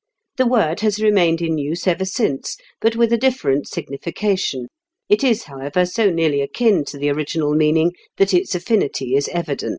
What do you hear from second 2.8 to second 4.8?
with a different signification;